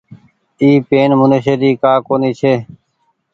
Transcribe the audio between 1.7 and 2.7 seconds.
ڪآ ڪونيٚ ڇي۔